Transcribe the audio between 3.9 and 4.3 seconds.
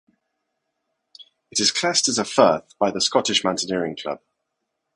Club.